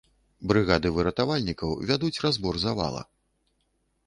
Брыгады 0.51 0.91
выратавальнікаў 0.95 1.75
вядуць 1.91 2.13
разбор 2.25 2.53
завала. 2.65 3.01